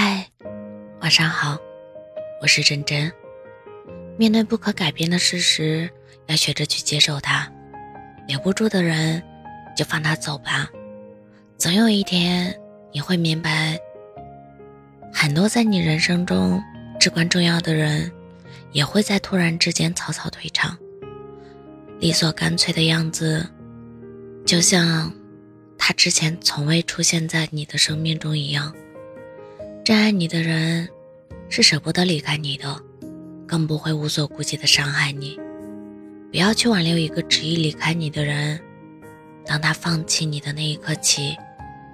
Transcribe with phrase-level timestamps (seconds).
[0.00, 0.24] 嗨，
[1.00, 1.58] 晚上好，
[2.40, 3.12] 我是真真。
[4.16, 5.90] 面对不可改变的事实，
[6.26, 7.50] 要学着去接受它。
[8.28, 9.20] 留不住的人，
[9.76, 10.70] 就放他走吧。
[11.56, 12.56] 总有一天，
[12.92, 13.76] 你会明白，
[15.12, 16.62] 很多在你人生中
[17.00, 18.08] 至关重要的人，
[18.70, 20.78] 也会在突然之间草草退场。
[21.98, 23.44] 理所干脆的样子，
[24.46, 25.12] 就像
[25.76, 28.72] 他之前从未出现在你的生命中一样。
[29.88, 30.86] 真爱你的人，
[31.48, 32.78] 是舍不得离开你的，
[33.46, 35.40] 更不会无所顾忌的伤害你。
[36.30, 38.60] 不要去挽留一个执意离开你的人，
[39.46, 41.34] 当他放弃你的那一刻起，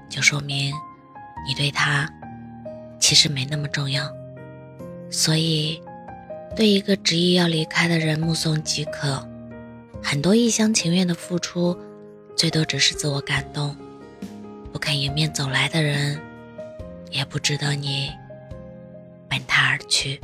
[0.09, 0.75] 就说明
[1.47, 2.13] 你对他
[2.99, 4.11] 其实没那么重要。
[5.09, 5.81] 所以，
[6.57, 9.25] 对一个执意要离开的人目送即可，
[10.03, 11.79] 很多一厢情愿的付出，
[12.35, 13.77] 最多只是自我感动。
[14.73, 16.21] 不肯迎面走来的人。
[17.15, 18.11] 也不值得你
[19.31, 20.21] 奔他而去。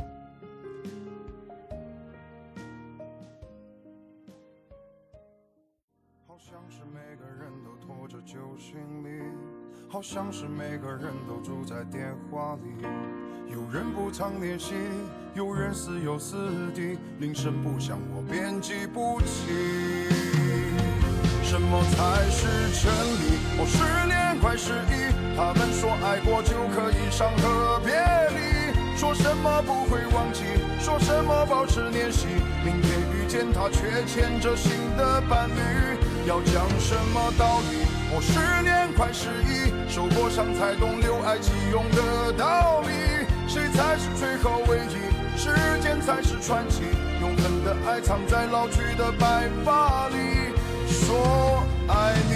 [6.27, 8.75] 好像是每个人都拖着旧行
[9.05, 9.23] 李，
[9.87, 12.85] 好像是每个人都住在电话里。
[13.49, 14.73] 有人不常联系，
[15.33, 20.20] 有人似友似敌，铃声不响，我便记不起。
[21.51, 22.47] 什么才是
[22.79, 22.87] 真
[23.19, 23.35] 理？
[23.59, 25.11] 我失恋快失忆。
[25.35, 30.45] 他们说爱过就可以伤和别离，说什么不会忘记，
[30.79, 32.25] 说什么保持联系。
[32.63, 35.59] 明天遇见他却牵着新的伴侣，
[36.25, 37.83] 要讲什么道理？
[38.15, 43.27] 我失恋快失忆，受过伤才懂留爱即用的道理。
[43.49, 45.11] 谁才是最后唯一？
[45.35, 45.49] 时
[45.81, 46.83] 间才是传奇，
[47.19, 50.40] 永恒的爱藏在老去的白发里。
[51.11, 52.33] 说爱你，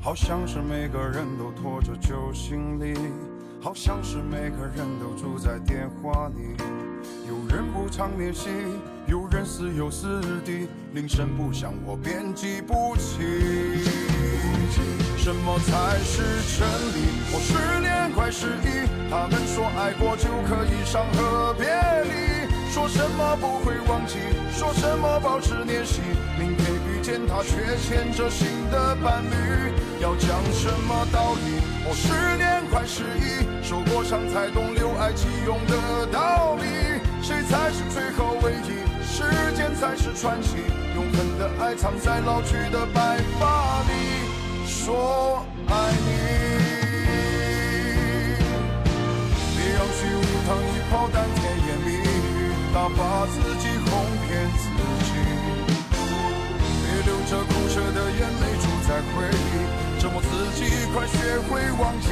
[0.00, 2.98] 好像是每个人都拖着旧行李，
[3.60, 6.56] 好像是每个人都住在电话里，
[7.92, 8.48] 常联系。
[9.06, 13.84] 有人似友似敌，铃声不响，我便记不起。
[15.18, 16.22] 什么才是
[16.58, 16.98] 真理？
[17.30, 21.68] 我失恋快失忆，他们说爱过就可以伤和别
[22.08, 24.18] 离，说什么不会忘记，
[24.50, 26.00] 说什么保持联系。
[26.38, 29.70] 明天遇见他，却牵着新的伴侣，
[30.00, 31.60] 要讲什么道理？
[31.84, 38.82] 我失恋快失忆，受过伤才懂留爱即用的道理，谁才是最后唯一？
[39.06, 39.22] 时
[39.54, 40.56] 间才是传奇，
[40.96, 44.26] 永恒的爱藏在老去的白发里。
[44.66, 46.10] 说爱你，
[49.54, 53.90] 别让虚无糖一炮弹甜言蜜语，打发自己哄
[54.26, 54.64] 骗自
[55.06, 55.12] 己。
[56.82, 60.26] 别流着苦涩的眼泪住在回忆，折磨自
[60.58, 60.60] 己，
[60.92, 62.10] 快学会忘记。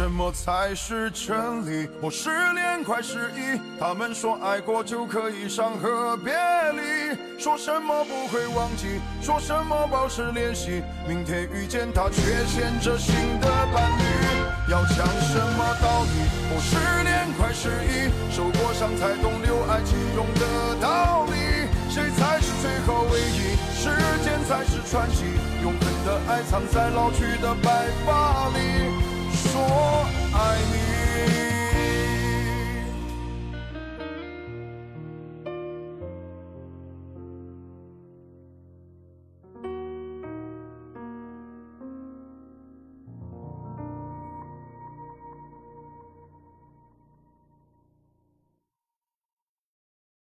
[0.00, 1.86] 什么才是真理？
[2.00, 6.32] 我失恋快失忆，他们说爱过就可以伤和别
[6.72, 10.82] 离，说什么不会忘记，说什么保持联系。
[11.06, 16.16] 明天遇见他，却牵着新的伴侣，要讲什么道理？
[16.48, 21.68] 我失恋快失忆，受过伤才懂留爱即用的道理。
[21.90, 23.52] 谁才是最后唯一？
[23.76, 23.90] 时
[24.24, 25.26] 间才是传奇，
[25.62, 28.69] 永恒的爱藏在老去的白发里。